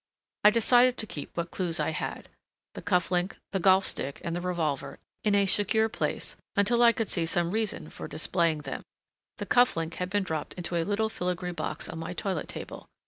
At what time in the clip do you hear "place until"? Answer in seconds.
5.89-6.81